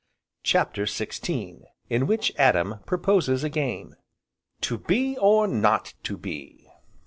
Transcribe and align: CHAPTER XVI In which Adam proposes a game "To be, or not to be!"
CHAPTER 0.41 0.85
XVI 0.85 1.61
In 1.87 2.07
which 2.07 2.31
Adam 2.35 2.79
proposes 2.87 3.43
a 3.43 3.49
game 3.49 3.93
"To 4.61 4.79
be, 4.79 5.15
or 5.19 5.45
not 5.47 5.93
to 6.05 6.17
be!" 6.17 6.67